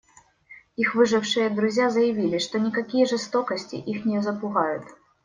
[0.77, 4.85] Их выжившие друзья заявили, что никакие жестокости их не запугают.